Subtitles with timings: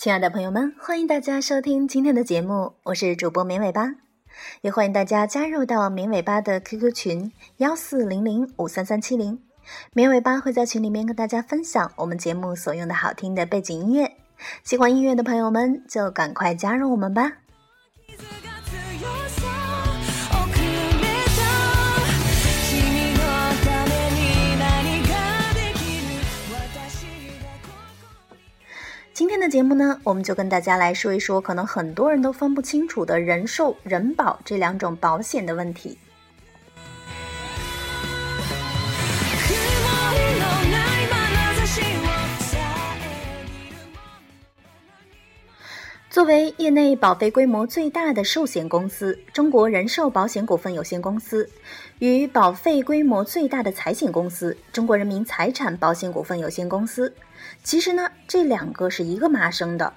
[0.00, 3.96] 亲爱的朋友们，欢迎大家收听今天的节目，我是主播绵尾巴，
[4.62, 9.42] 也欢迎大家加入到绵尾巴的 QQ 群幺四零零五三三七零，
[9.92, 14.10] 绵尾巴会在群里面跟大家分享我们节目所用的好听的背景音乐，
[14.64, 17.32] 喜欢音乐的朋友们就赶快加入我们吧。
[29.40, 35.96] 天的节目呢，我们就跟大家来说一说，可能很多人都分不清楚的人寿、人保这两种保险的问题。
[46.10, 51.48] 作为业内保费规模最大的寿险公司，中国人寿保险股份有限公司，
[52.00, 57.14] 与保费规模最大的财险公司中国人民财产保险股份有限公司。
[57.62, 59.92] 其实呢，这两个是一个妈生的，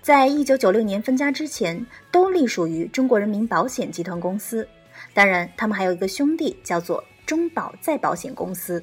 [0.00, 4.66] 在一九九六年分家之前，都隶属于中国人民保险集团公司。
[5.12, 8.82] 当然，他们还有一个兄弟，叫做中保再保险公司。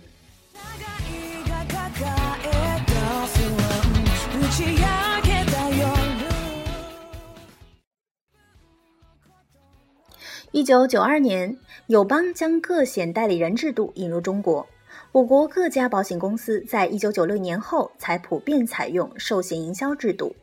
[10.59, 11.55] 一九九二年，
[11.87, 14.67] 友邦将各险代理人制度引入中国。
[15.13, 20.35] 我国各家保险公司在一九九六年后才普遍采用寿险营销制度，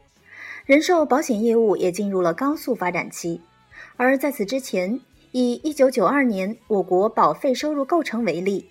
[0.65, 3.43] 人寿保险业务也进入了高速发展期。
[3.99, 4.99] 而在此之前，
[5.33, 8.71] 以一九九二年我国保费收入构成为例，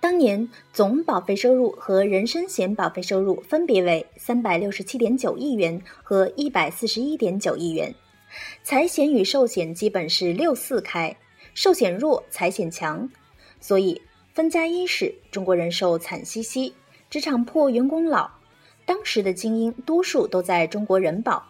[0.00, 7.94] 当年总保费收入和人身险保费收入分别为三百六十七点九亿元和一百四十一点九亿元，
[8.62, 11.16] 财险与寿险基本是六四开，
[11.54, 13.10] 寿险弱，财险强，
[13.60, 14.02] 所以。
[14.32, 16.72] 分家伊始，中国人寿惨兮兮，
[17.10, 18.30] 职场破，员工老。
[18.86, 21.44] 当时的精英多数都在中国人保，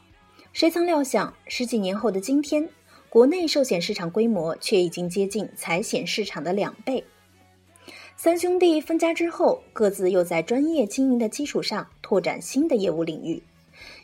[0.55, 2.67] 谁曾料想十几年后的今天，
[3.11, 7.05] 国内寿险市场规模却已经接近财险市场的两倍。
[8.17, 13.43] 三兄弟分家之后，各自又在专业经营的基础上拓展新的业务领域。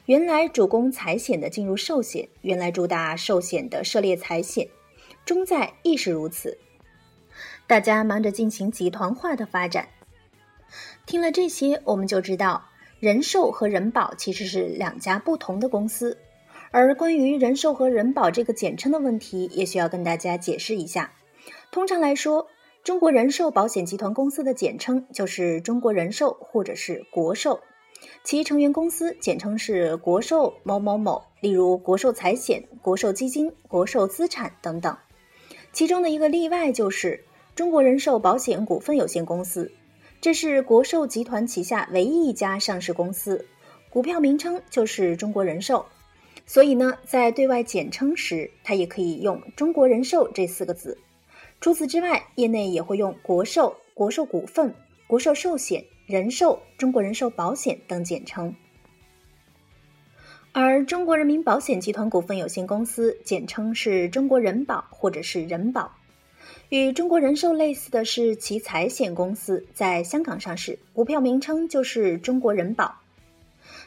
[0.07, 4.69] 原来主攻财险的进入寿险，原来主打寿险的涉猎财险，
[5.25, 6.57] 中在亦是如此。
[7.67, 9.89] 大家忙着进行集团化的发展。
[11.07, 12.65] 听了这些，我们就知道
[13.01, 16.17] 人寿和人保其实是两家不同的公司。
[16.71, 21.13] 而关于人寿和人保这个简称的问题，也需要跟大家解释一下。
[21.73, 22.47] 通常来说，
[22.85, 27.61] 中国人寿保险集团公司的简称就是中国人寿或者是国寿，
[28.25, 34.97] 其成员公司简称是国寿某某某，例如国寿财险、国寿基金、国寿资产等等。
[35.73, 37.23] 其中的一个例外就是。
[37.55, 39.73] 中国人寿保险股份有限公司，
[40.21, 43.47] 这是国寿集团旗下唯一一家上市公司，
[43.89, 45.87] 股票名称就是中国人寿，
[46.45, 50.99] 所以呢，在对外简称时，它也可以用中国人寿这四个字。
[51.63, 54.75] 除此之外，业内也会用国寿、国寿股份、
[55.07, 58.55] 国寿寿险、人寿、中国人寿保险等简称。
[60.53, 65.91] 而中国人民保险集团股份有限公司简称是中国人保或者是人保。
[66.69, 73.01] 与中国人寿类似的是，其财险公司在香港上市，股票名称就是中国人保。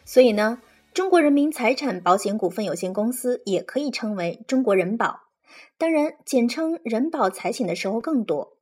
[0.04, 0.62] 所以呢，
[0.94, 5.22] 中国人民财产保险股份有限公司也可以称为中国人保。
[5.78, 8.59] 当然，简称人保财险的时候更多。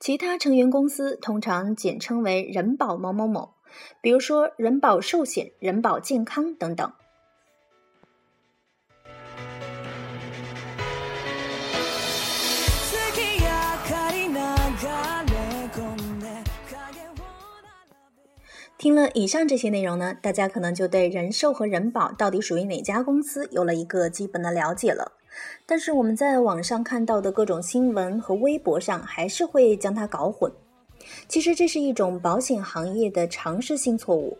[0.00, 3.54] 其他成员公司通常简称为人保某某某，
[4.00, 6.92] 比如说人保寿险、人保健康等等。
[18.82, 25.12] 听了以上这些内容呢，大家可能就对人寿和人保到底属于哪家公司有了一个基本的了解了。
[25.64, 30.50] 但是我们在网上看到的各种新闻和微博上，还是会将它搞混。
[31.28, 34.36] 其实这是一种保险行业的常识性错误。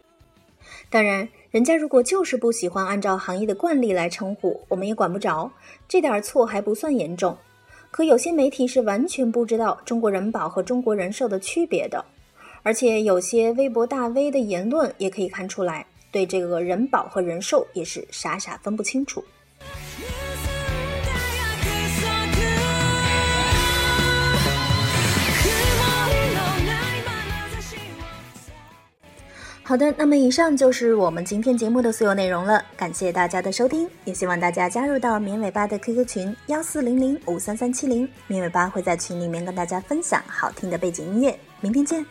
[0.91, 5.49] 当然，人家如果就是不喜欢按照行业的惯例来称呼，我们也管不着，
[5.87, 7.39] 这点错还不算严重。
[7.93, 12.05] 可有些媒体是完全不知道中国人保和中国人寿的区别的。
[12.62, 19.25] 而且有些微博大 V 的言论也可以看出来，对这个人保和人寿也是傻傻分不清楚。
[29.65, 42.05] 好的，那么以上就是我们今天节目的所有内容了，感谢大家的收听，也希望大家加入到绵尾巴的 QQ 群幺四零零五三三七零，绵尾巴会在群里面跟大家分享好听的背景音乐，明天见。